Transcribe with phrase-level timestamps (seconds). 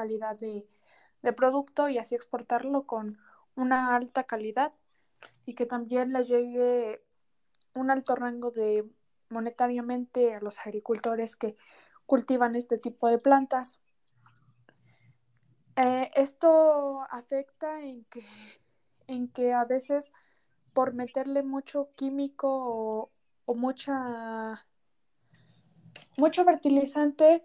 [0.00, 0.66] calidad de,
[1.36, 3.18] producto y así exportarlo con
[3.54, 4.72] una alta calidad
[5.44, 7.04] y que también les llegue
[7.74, 8.88] un alto rango de
[9.28, 11.56] monetariamente a los agricultores que
[12.06, 13.78] cultivan este tipo de plantas.
[15.76, 18.24] Eh, esto afecta en que,
[19.06, 20.12] en que a veces
[20.72, 23.10] por meterle mucho químico o,
[23.44, 24.66] o mucha
[26.16, 27.44] mucho fertilizante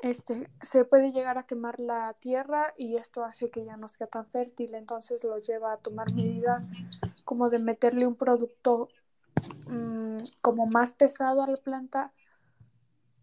[0.00, 4.06] este, se puede llegar a quemar la tierra y esto hace que ya no sea
[4.06, 6.66] tan fértil, entonces lo lleva a tomar medidas
[7.24, 8.88] como de meterle un producto
[9.68, 12.12] mmm, como más pesado a la planta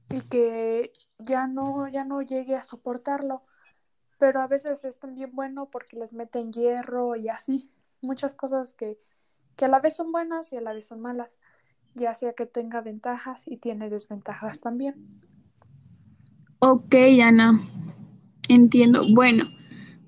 [0.09, 3.43] y que ya no, ya no llegue a soportarlo.
[4.19, 8.99] Pero a veces es también bueno porque les meten hierro y así, muchas cosas que,
[9.55, 11.37] que a la vez son buenas y a la vez son malas,
[11.93, 15.19] ya sea que tenga ventajas y tiene desventajas también.
[16.65, 17.59] Ok, Ana,
[18.47, 19.01] entiendo.
[19.13, 19.49] Bueno,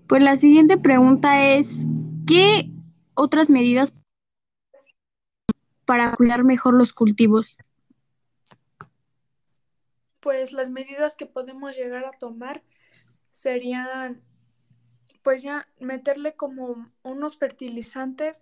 [0.08, 1.86] pues la siguiente pregunta es,
[2.26, 2.72] ¿qué
[3.14, 3.94] otras medidas
[5.84, 7.58] para cuidar mejor los cultivos?
[10.22, 12.64] Pues las medidas que podemos llegar a tomar
[13.34, 14.22] serían,
[15.24, 18.42] pues ya meterle como unos fertilizantes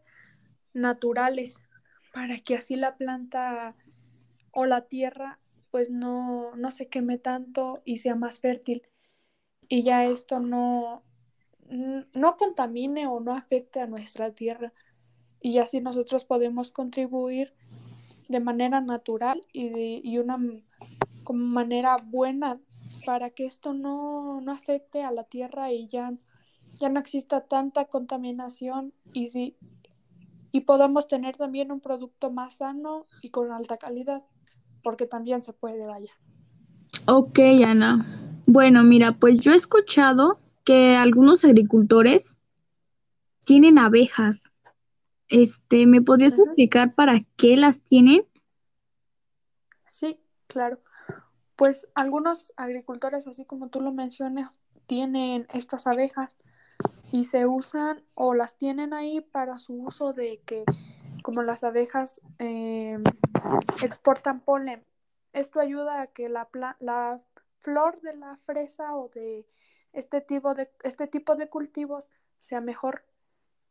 [0.71, 1.59] naturales
[2.13, 3.75] para que así la planta
[4.51, 5.39] o la tierra
[5.73, 8.83] pues no, no se queme tanto y sea más fértil.
[9.67, 11.01] Y ya esto no,
[11.67, 14.71] no contamine o no afecte a nuestra tierra.
[15.41, 17.55] Y así nosotros podemos contribuir
[18.29, 20.37] de manera natural y de y una
[21.23, 22.59] como manera buena
[23.03, 26.13] para que esto no, no afecte a la tierra y ya,
[26.75, 29.57] ya no exista tanta contaminación y, si,
[30.51, 34.23] y podamos tener también un producto más sano y con alta calidad
[34.83, 36.11] porque también se puede, vaya.
[37.07, 38.05] Ok, Ana.
[38.45, 42.37] Bueno, mira, pues yo he escuchado que algunos agricultores
[43.45, 44.53] tienen abejas.
[45.27, 48.25] Este, ¿me podrías explicar para qué las tienen?
[49.87, 50.79] Sí, claro.
[51.55, 56.37] Pues algunos agricultores, así como tú lo mencionas, tienen estas abejas
[57.11, 60.63] y se usan o las tienen ahí para su uso de que
[61.21, 62.97] como las abejas eh,
[63.81, 64.83] exportan polen.
[65.33, 66.47] Esto ayuda a que la,
[66.79, 67.19] la,
[67.59, 69.45] flor de la fresa o de
[69.93, 72.09] este tipo de, este tipo de cultivos
[72.39, 73.05] sea mejor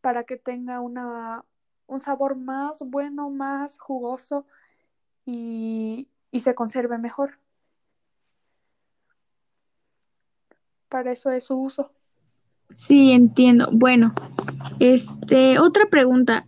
[0.00, 1.44] para que tenga una,
[1.86, 4.46] un sabor más bueno, más jugoso
[5.26, 7.38] y, y se conserve mejor.
[10.88, 11.92] Para eso es su uso.
[12.70, 13.68] Sí, entiendo.
[13.72, 14.14] Bueno,
[14.80, 16.46] este, otra pregunta.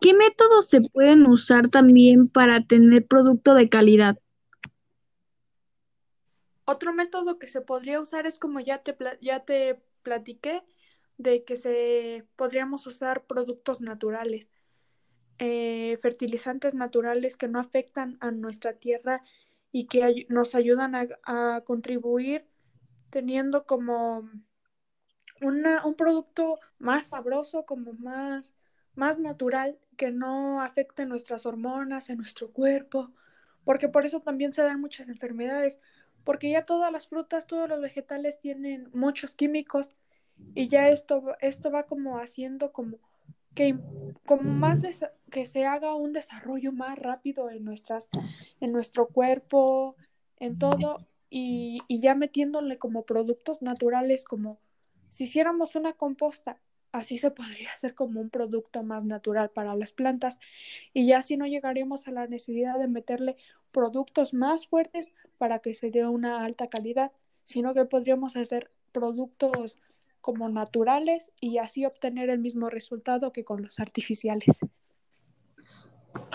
[0.00, 4.18] ¿Qué métodos se pueden usar también para tener producto de calidad?
[6.64, 10.62] Otro método que se podría usar es como ya te, ya te platiqué,
[11.16, 14.50] de que se podríamos usar productos naturales,
[15.38, 19.22] eh, fertilizantes naturales que no afectan a nuestra tierra
[19.72, 22.46] y que nos ayudan a, a, contribuir
[23.10, 24.28] teniendo como
[25.40, 28.54] una, un producto más sabroso, como más,
[28.94, 33.10] más natural, que no afecte nuestras hormonas en nuestro cuerpo,
[33.64, 35.80] porque por eso también se dan muchas enfermedades,
[36.24, 39.90] porque ya todas las frutas, todos los vegetales tienen muchos químicos
[40.54, 42.98] y ya esto, esto va como haciendo como
[43.54, 43.74] que
[44.26, 44.82] como más
[45.30, 48.08] que se haga un desarrollo más rápido en nuestras
[48.60, 49.96] en nuestro cuerpo
[50.38, 50.98] en todo
[51.30, 54.58] y, y ya metiéndole como productos naturales como
[55.08, 56.60] si hiciéramos una composta
[56.92, 60.38] así se podría hacer como un producto más natural para las plantas
[60.92, 63.36] y ya así no llegaremos a la necesidad de meterle
[63.72, 67.12] productos más fuertes para que se dé una alta calidad,
[67.44, 69.76] sino que podríamos hacer productos
[70.20, 74.58] como naturales y así obtener el mismo resultado que con los artificiales.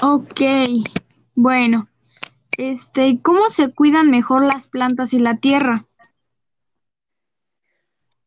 [0.01, 0.41] Ok,
[1.35, 1.89] bueno,
[2.57, 5.88] este, ¿cómo se cuidan mejor las plantas y la tierra?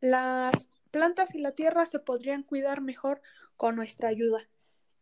[0.01, 3.21] Las plantas y la tierra se podrían cuidar mejor
[3.57, 4.47] con nuestra ayuda,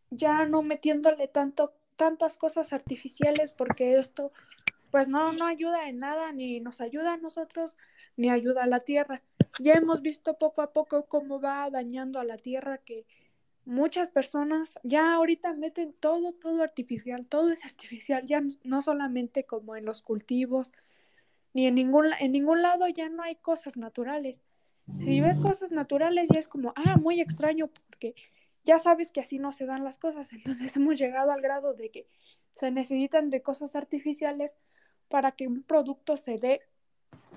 [0.09, 4.31] ya no metiéndole tanto, tantas cosas artificiales porque esto
[4.89, 7.77] pues no, no ayuda en nada, ni nos ayuda a nosotros,
[8.17, 9.21] ni ayuda a la tierra.
[9.59, 13.05] Ya hemos visto poco a poco cómo va dañando a la tierra que
[13.63, 19.75] muchas personas ya ahorita meten todo, todo artificial, todo es artificial, ya no solamente como
[19.75, 20.71] en los cultivos,
[21.53, 24.41] ni en ningún, en ningún lado ya no hay cosas naturales.
[24.99, 28.15] Si ves cosas naturales ya es como, ah, muy extraño porque
[28.65, 31.89] ya sabes que así no se dan las cosas, entonces hemos llegado al grado de
[31.89, 32.07] que
[32.53, 34.57] se necesitan de cosas artificiales
[35.09, 36.61] para que un producto se dé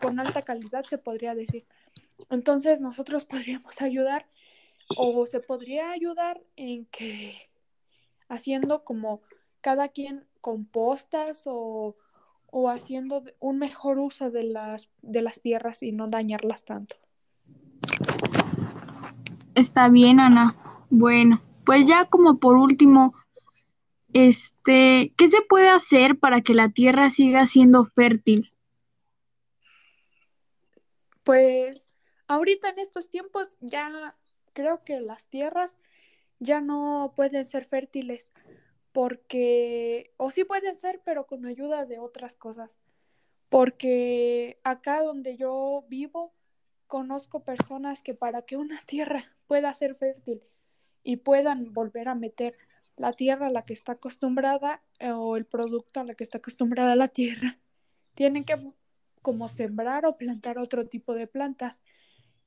[0.00, 1.64] con alta calidad, se podría decir.
[2.31, 4.26] Entonces nosotros podríamos ayudar
[4.96, 7.50] o se podría ayudar en que
[8.28, 9.20] haciendo como
[9.60, 11.96] cada quien compostas o,
[12.46, 16.96] o haciendo un mejor uso de las, de las tierras y no dañarlas tanto.
[19.55, 20.55] Está bien, Ana.
[20.90, 23.14] Bueno, pues ya como por último,
[24.12, 28.52] este, ¿qué se puede hacer para que la tierra siga siendo fértil?
[31.25, 31.87] Pues
[32.28, 34.17] ahorita en estos tiempos ya
[34.52, 35.76] creo que las tierras
[36.38, 38.31] ya no pueden ser fértiles
[38.93, 42.78] porque, o sí pueden ser, pero con ayuda de otras cosas.
[43.50, 46.32] Porque acá donde yo vivo,
[46.86, 50.42] conozco personas que para que una tierra pueda ser fértil
[51.02, 52.56] y puedan volver a meter
[52.96, 56.38] la tierra a la que está acostumbrada eh, o el producto a la que está
[56.38, 57.58] acostumbrada la tierra,
[58.14, 58.56] tienen que
[59.22, 61.80] como sembrar o plantar otro tipo de plantas,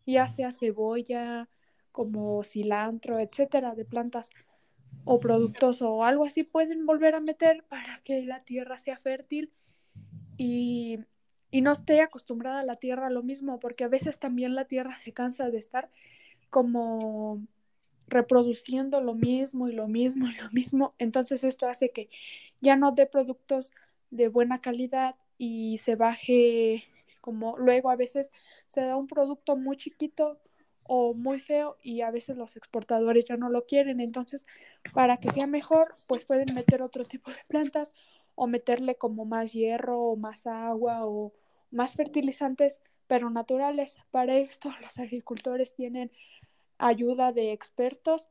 [0.06, 1.50] ya sea cebolla,
[1.92, 4.30] como cilantro, etcétera, de plantas
[5.06, 9.51] o productos o algo así pueden volver a meter para que la tierra sea fértil
[10.38, 11.00] y,
[11.51, 14.66] y no esté acostumbrada a la tierra a lo mismo, porque a veces también la
[14.66, 15.90] tierra se cansa de estar
[16.50, 17.42] como
[18.07, 20.94] reproduciendo lo mismo y lo mismo y lo mismo.
[20.98, 22.10] Entonces esto hace que
[22.62, 23.72] ya no dé productos
[24.12, 26.84] de buena calidad y se baje
[27.22, 28.31] como luego a veces
[28.68, 30.40] se da un producto muy chiquito
[30.84, 34.00] o muy feo y a veces los exportadores ya no lo quieren.
[34.00, 34.48] Entonces,
[34.94, 37.94] para que sea mejor, pues pueden meter otro tipo de plantas
[38.39, 41.33] o meterle como más hierro o más agua o
[41.71, 43.97] más fertilizantes, pero naturales.
[44.12, 46.12] Para esto los agricultores tienen
[46.77, 48.30] ayuda de expertos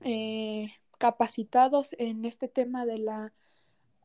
[0.00, 3.32] eh, capacitados en este tema de la,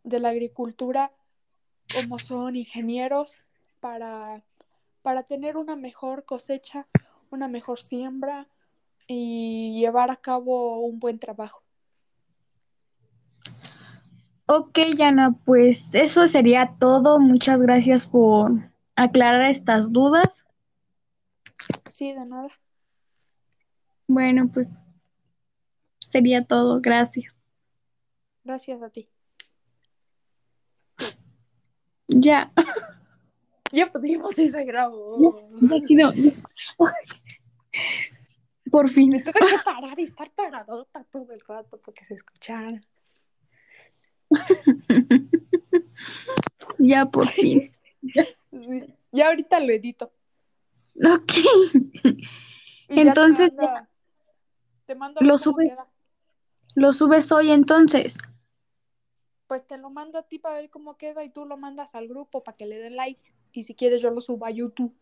[0.03, 1.11] de la agricultura,
[1.93, 3.39] como son ingenieros,
[3.79, 4.43] para,
[5.03, 6.87] para tener una mejor cosecha
[7.31, 8.47] una mejor siembra
[9.07, 11.63] y llevar a cabo un buen trabajo.
[14.49, 17.19] Ok, Yana, pues eso sería todo.
[17.19, 18.51] Muchas gracias por
[18.95, 20.45] aclarar estas dudas.
[21.89, 22.47] Sí, de nada.
[24.07, 24.79] Bueno, pues
[25.99, 26.79] sería todo.
[26.79, 27.35] Gracias.
[28.45, 29.09] Gracias a ti.
[32.07, 32.53] Ya.
[33.73, 35.17] Ya pudimos y se grabó.
[38.71, 39.09] Por fin.
[39.11, 42.81] Me tuve que parar y estar paradota todo el rato porque se escuchara.
[46.77, 47.71] ya por fin.
[49.11, 50.11] Ya ahorita lo edito.
[50.95, 51.33] Ok.
[52.89, 53.51] entonces.
[54.85, 55.97] Te mando, lo subes.
[56.75, 58.17] Lo subes hoy entonces.
[59.47, 62.07] Pues te lo mando a ti para ver cómo queda y tú lo mandas al
[62.07, 63.21] grupo para que le den like.
[63.51, 64.93] Y si quieres yo lo subo a YouTube.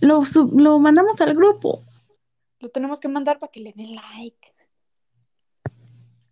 [0.00, 0.22] Lo,
[0.56, 1.82] lo mandamos al grupo.
[2.58, 4.54] Lo tenemos que mandar para que le den like.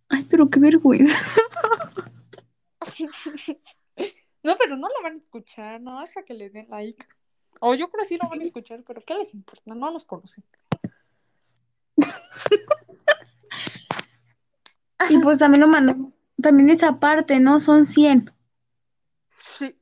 [0.09, 1.17] Ay, pero qué vergüenza.
[4.43, 7.05] no, pero no lo van a escuchar, no, hasta que le den like.
[7.59, 9.75] O yo creo que sí lo van a escuchar, pero ¿qué les importa?
[9.75, 10.43] No los conocen.
[15.09, 16.13] y pues también lo mandamos.
[16.41, 17.59] También esa parte, ¿no?
[17.59, 18.33] Son 100.
[19.57, 19.75] Sí.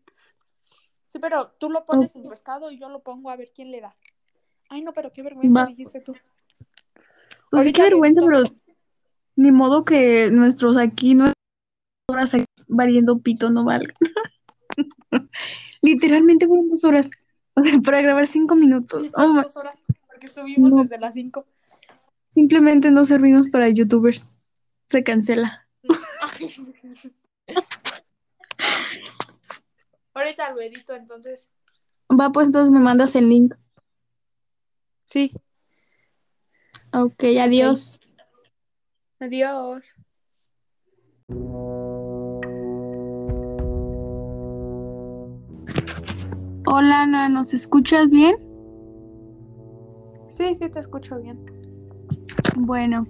[1.08, 3.72] Sí, pero tú lo pones en tu estado y yo lo pongo a ver quién
[3.72, 3.96] le da.
[4.70, 6.16] Ay, no, pero qué vergüenza dijiste tú.
[7.52, 8.44] Pues sí, qué vergüenza, pero
[9.38, 11.36] ni modo que nuestros aquí, nuestras
[12.10, 13.96] horas aquí variando pito no valgan.
[15.82, 17.10] Literalmente fueron dos horas
[17.86, 19.04] para grabar cinco minutos.
[19.04, 21.46] Sí, oh, dos horas, porque estuvimos desde las cinco.
[22.30, 24.28] Simplemente no servimos para youtubers.
[24.88, 25.68] Se cancela.
[30.14, 31.48] Ahorita lo edito, entonces.
[32.10, 33.54] Va, pues entonces me mandas el link.
[35.06, 35.32] Sí.
[36.92, 38.00] Ok, adiós.
[39.20, 39.96] Adiós.
[46.68, 48.36] Hola, Ana, ¿nos escuchas bien?
[50.28, 51.40] Sí, sí, te escucho bien.
[52.56, 53.08] Bueno,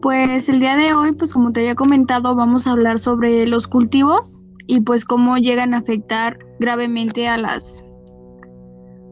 [0.00, 3.66] pues el día de hoy, pues como te había comentado, vamos a hablar sobre los
[3.66, 7.84] cultivos y pues cómo llegan a afectar gravemente a las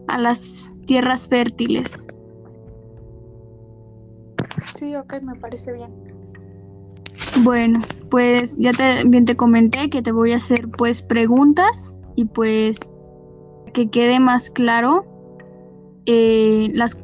[0.08, 2.06] a las tierras fértiles.
[4.76, 5.90] Sí, ok, me parece bien.
[7.42, 12.26] Bueno, pues ya te, bien te comenté que te voy a hacer pues preguntas y
[12.26, 12.78] pues
[13.72, 15.06] que quede más claro
[16.06, 16.96] eh, las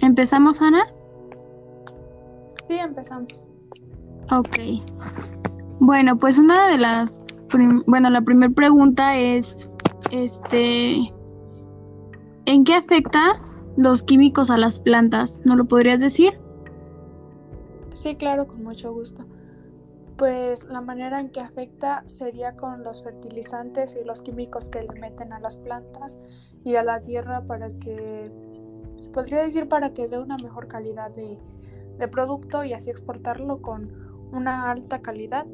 [0.00, 0.86] ¿Empezamos, Ana?
[2.68, 3.48] Sí, empezamos.
[4.30, 4.58] Ok.
[5.80, 7.20] Bueno, pues una de las,
[7.86, 9.70] bueno, la primera pregunta es,
[10.10, 11.12] este,
[12.46, 13.42] ¿en qué afecta
[13.76, 15.42] los químicos a las plantas?
[15.44, 16.38] ¿No lo podrías decir?
[17.94, 19.24] Sí, claro, con mucho gusto.
[20.16, 25.00] Pues la manera en que afecta sería con los fertilizantes y los químicos que le
[25.00, 26.18] meten a las plantas
[26.64, 28.30] y a la tierra para que,
[29.00, 31.38] se podría decir, para que dé una mejor calidad de,
[31.98, 35.46] de producto y así exportarlo con una alta calidad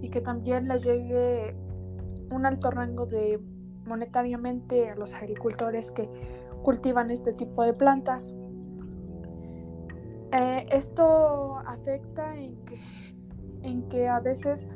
[0.00, 1.54] y que también les llegue
[2.30, 3.40] un alto rango de
[3.86, 6.08] monetariamente a los agricultores que
[6.62, 8.32] cultivan este tipo de plantas.
[10.32, 12.80] Eh, esto afecta en que,
[13.62, 14.66] en que a veces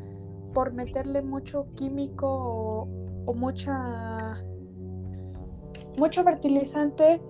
[0.54, 2.88] por meterle mucho químico o,
[3.26, 4.34] o mucha
[5.98, 7.20] mucho fertilizante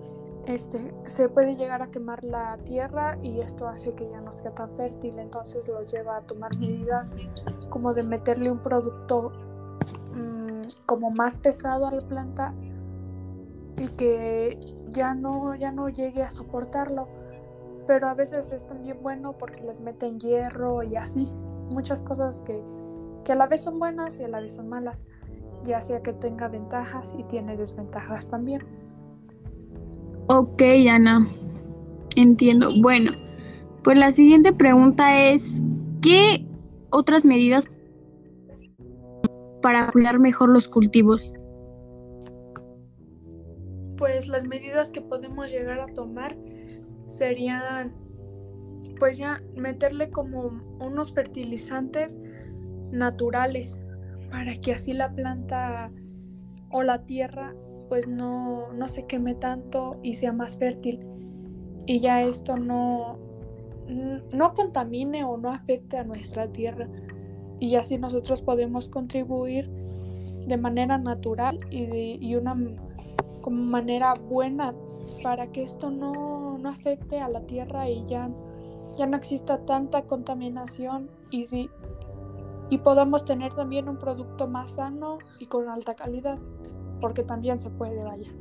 [0.45, 4.51] este, se puede llegar a quemar la tierra y esto hace que ya no sea
[4.51, 7.11] tan fértil, entonces lo lleva a tomar medidas
[7.69, 9.31] como de meterle un producto
[10.13, 12.53] mmm, como más pesado a la planta
[13.77, 17.07] y que ya no, ya no llegue a soportarlo.
[17.87, 21.25] Pero a veces es también bueno porque les meten hierro y así,
[21.69, 22.63] muchas cosas que,
[23.25, 25.03] que a la vez son buenas y a la vez son malas,
[25.63, 28.82] ya sea que tenga ventajas y tiene desventajas también.
[30.27, 31.27] Ok, Ana.
[32.15, 32.69] Entiendo.
[32.81, 33.11] Bueno,
[33.83, 35.61] pues la siguiente pregunta es,
[36.01, 36.45] ¿qué
[36.91, 37.67] otras medidas
[39.61, 41.33] para cuidar mejor los cultivos?
[43.97, 46.37] Pues las medidas que podemos llegar a tomar
[47.09, 47.93] serían,
[48.99, 52.17] pues ya meterle como unos fertilizantes
[52.91, 53.77] naturales
[54.31, 55.91] para que así la planta
[56.71, 57.53] o la tierra
[57.89, 60.99] pues no, se queme tanto y sea más fértil
[61.85, 63.17] y ya esto no,
[63.87, 66.87] no contamine o no afecte a nuestra tierra.
[67.59, 69.69] Y así nosotros podemos contribuir
[70.47, 72.55] de manera natural y de y una
[73.41, 74.73] como manera buena
[75.21, 78.29] para que esto no, no afecte a la tierra y ya,
[78.97, 81.69] ya no exista tanta contaminación y, si,
[82.69, 86.39] y podamos tener también un producto más sano y con alta calidad
[87.03, 88.31] porque también se puede, vaya.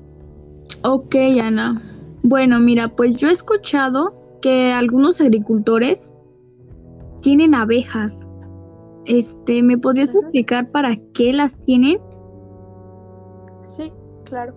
[0.84, 1.82] Ok, Ana.
[2.22, 6.12] Bueno, mira, pues yo he escuchado que algunos agricultores
[7.22, 8.28] tienen abejas.
[9.06, 11.98] Este, ¿me podrías explicar para qué las tienen?
[13.64, 13.92] Sí,
[14.22, 14.54] claro.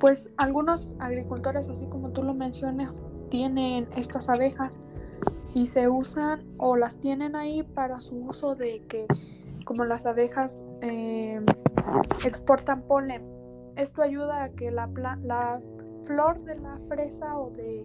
[0.00, 2.96] Pues algunos agricultores, así como tú lo mencionas,
[3.28, 4.78] tienen estas abejas
[5.54, 9.06] y se usan o las tienen ahí para su uso de que
[9.68, 11.38] como las abejas eh,
[12.24, 13.22] exportan polen.
[13.76, 14.88] Esto ayuda a que la,
[15.22, 15.60] la
[16.04, 17.84] flor de la fresa o de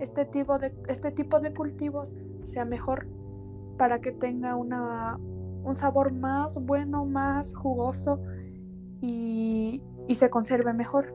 [0.00, 3.06] este tipo de, este tipo de cultivos sea mejor
[3.78, 5.18] para que tenga una,
[5.62, 8.20] un sabor más bueno, más jugoso
[9.00, 11.14] y, y se conserve mejor.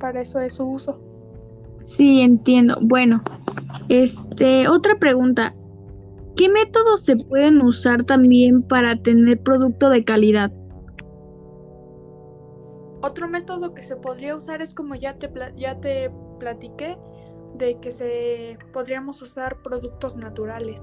[0.00, 0.98] Para eso es su uso.
[1.82, 2.78] Sí, entiendo.
[2.80, 3.22] Bueno,
[3.90, 5.54] este, otra pregunta.
[6.36, 10.50] ¿Qué métodos se pueden usar también para tener producto de calidad?
[13.02, 16.10] Otro método que se podría usar es como ya te, ya te
[16.40, 16.96] platiqué,
[17.54, 20.82] de que se podríamos usar productos naturales,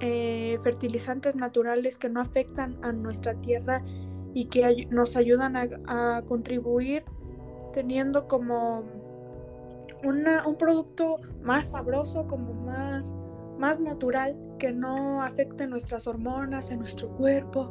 [0.00, 3.82] eh, fertilizantes naturales que no afectan a nuestra tierra
[4.34, 7.04] y que nos ayudan a, contribuir
[7.72, 8.84] teniendo como
[10.02, 13.10] un producto más sabroso, como más
[13.60, 17.68] más natural que no afecte nuestras hormonas en nuestro cuerpo,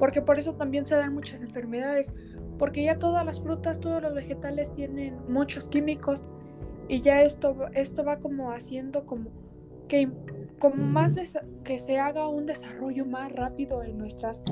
[0.00, 2.12] porque por eso también se dan muchas enfermedades,
[2.58, 6.24] porque ya todas las frutas, todos los vegetales tienen muchos químicos
[6.88, 9.30] y ya esto, esto va como haciendo como
[9.88, 10.10] que
[10.58, 11.14] como más
[11.64, 14.42] que se haga un desarrollo más rápido en nuestras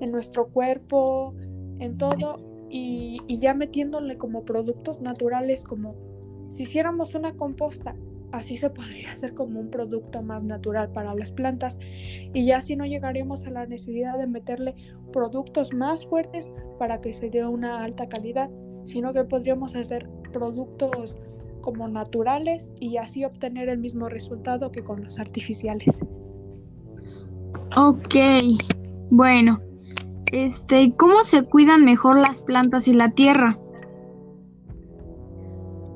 [0.00, 1.34] en nuestro cuerpo
[1.78, 5.94] en todo y, y ya metiéndole como productos naturales como
[6.48, 7.94] si hiciéramos una composta
[8.30, 11.78] Así se podría hacer como un producto más natural para las plantas
[12.34, 14.74] y ya así no llegaremos a la necesidad de meterle
[15.12, 18.50] productos más fuertes para que se dé una alta calidad,
[18.84, 21.16] sino que podríamos hacer productos
[21.62, 26.00] como naturales y así obtener el mismo resultado que con los artificiales.
[27.76, 28.14] Ok,
[29.10, 29.60] bueno,
[30.32, 33.58] este, ¿cómo se cuidan mejor las plantas y la tierra?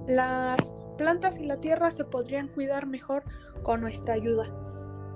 [0.06, 0.71] Las
[1.02, 3.25] plantas y la tierra se podrían cuidar mejor
[3.64, 4.47] con nuestra ayuda,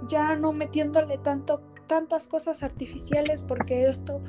[0.09, 4.21] ya no metiéndole tanto tantas cosas artificiales porque esto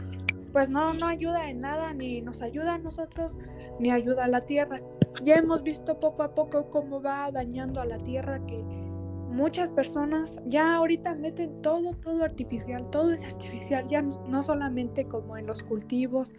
[0.53, 3.39] pues no, no ayuda en nada, ni nos ayuda a nosotros,
[3.79, 4.81] ni ayuda a la tierra.
[5.23, 10.39] Ya hemos visto poco a poco cómo va dañando a la tierra que muchas personas
[10.45, 15.63] ya ahorita meten todo, todo artificial, todo es artificial, ya no solamente como en los
[15.63, 16.35] cultivos,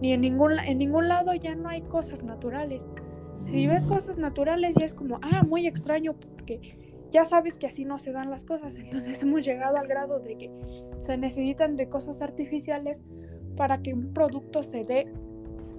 [0.00, 2.88] ni en ningún, en ningún lado ya no hay cosas naturales.
[3.50, 6.76] Si ves cosas naturales ya es como, ah, muy extraño porque
[7.10, 8.76] ya sabes que así no se dan las cosas.
[8.76, 10.50] Entonces hemos llegado al grado de que
[11.00, 13.02] se necesitan de cosas artificiales
[13.56, 15.12] para que un producto se dé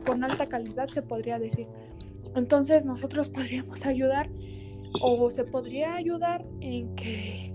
[0.06, 1.68] con alta calidad, se podría decir.
[2.36, 4.30] Entonces nosotros podríamos ayudar
[5.02, 7.52] o se podría ayudar en que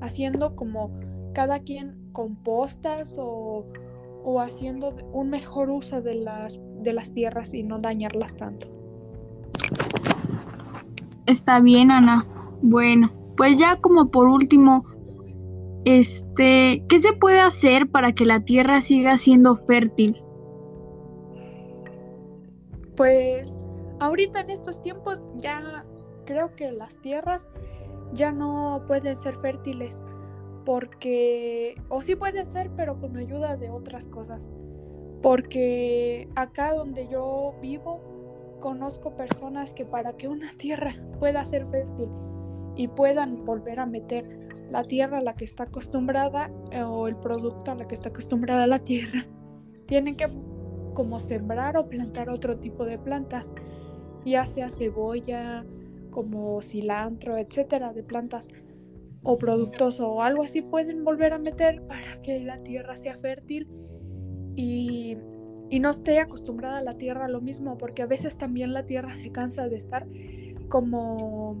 [0.00, 0.90] haciendo como
[1.32, 3.64] cada quien compostas o,
[4.24, 8.79] o haciendo un mejor uso de las, de las tierras y no dañarlas tanto.
[11.30, 12.26] Está bien, Ana.
[12.60, 14.84] Bueno, pues ya como por último,
[15.84, 20.20] este, ¿qué se puede hacer para que la tierra siga siendo fértil?
[22.96, 23.56] Pues
[24.00, 25.86] ahorita en estos tiempos ya
[26.26, 27.46] creo que las tierras
[28.12, 30.00] ya no pueden ser fértiles
[30.66, 34.50] porque, o sí pueden ser, pero con ayuda de otras cosas.
[35.22, 38.00] Porque acá donde yo vivo,
[38.60, 42.08] conozco personas que para que una tierra pueda ser fértil
[42.76, 47.16] y puedan volver a meter la tierra a la que está acostumbrada eh, o el
[47.16, 49.24] producto a la que está acostumbrada la tierra,
[49.86, 50.28] tienen que
[50.94, 53.50] como sembrar o plantar otro tipo de plantas,
[54.24, 55.64] ya sea cebolla,
[56.10, 58.48] como cilantro, etcétera, de plantas
[59.22, 63.68] o productos o algo así pueden volver a meter para que la tierra sea fértil
[64.56, 65.16] y,
[65.70, 69.16] y no esté acostumbrada a la tierra lo mismo, porque a veces también la tierra
[69.16, 70.06] se cansa de estar
[70.68, 71.56] como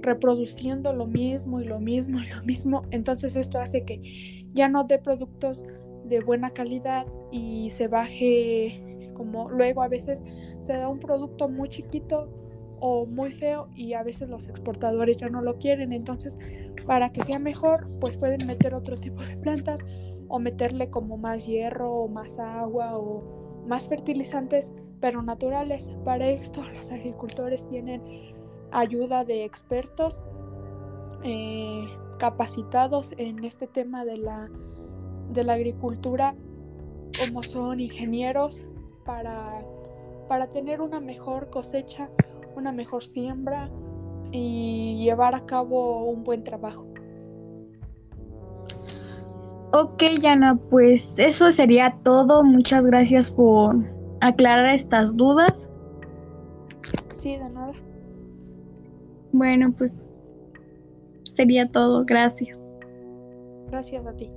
[0.00, 2.82] reproduciendo lo mismo y lo mismo y lo mismo.
[2.90, 5.64] Entonces esto hace que ya no dé productos
[6.04, 10.22] de buena calidad y se baje como luego a veces
[10.58, 12.28] se da un producto muy chiquito
[12.80, 15.92] o muy feo y a veces los exportadores ya no lo quieren.
[15.92, 16.38] Entonces
[16.86, 19.80] para que sea mejor pues pueden meter otro tipo de plantas
[20.34, 23.22] o meterle como más hierro o más agua o
[23.68, 25.92] más fertilizantes pero naturales.
[26.04, 28.02] Para esto los agricultores tienen
[28.72, 30.20] ayuda de expertos
[31.22, 31.86] eh,
[32.18, 34.50] capacitados en este tema de la,
[35.30, 36.34] de la agricultura,
[37.20, 38.64] como son ingenieros,
[39.04, 39.64] para,
[40.26, 42.10] para tener una mejor cosecha,
[42.56, 43.70] una mejor siembra
[44.32, 46.93] y llevar a cabo un buen trabajo.
[49.76, 52.44] Ok, Yana, pues eso sería todo.
[52.44, 53.74] Muchas gracias por
[54.20, 55.68] aclarar estas dudas.
[57.12, 57.72] Sí, de nada.
[59.32, 60.06] Bueno, pues
[61.24, 62.04] sería todo.
[62.04, 62.56] Gracias.
[63.66, 64.30] Gracias a ti.